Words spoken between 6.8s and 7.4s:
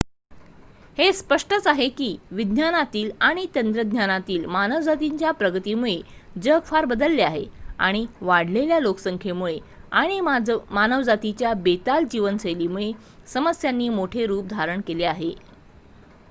बदलले